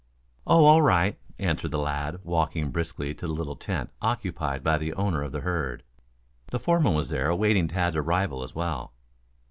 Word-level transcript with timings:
"Oh, 0.47 0.65
all 0.65 0.81
right," 0.81 1.19
answered 1.37 1.69
the 1.69 1.77
lad, 1.77 2.21
walking 2.23 2.71
briskly 2.71 3.13
to 3.13 3.27
the 3.27 3.31
little 3.33 3.55
tent 3.55 3.91
occupied 4.01 4.63
by 4.63 4.79
the 4.79 4.93
owner 4.95 5.21
of 5.21 5.31
the 5.31 5.41
herd. 5.41 5.83
The 6.49 6.57
foreman 6.59 6.95
was 6.95 7.09
there 7.09 7.29
awaiting 7.29 7.67
Tad's 7.67 7.95
arrival 7.97 8.41
as 8.41 8.55
well. 8.55 8.93